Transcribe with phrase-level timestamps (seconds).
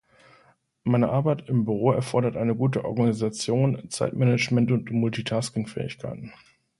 [0.83, 6.33] Meine Arbeit im Büro erfordert eine gute Organisation, Zeitmanagement und Multitasking-Fähigkeiten.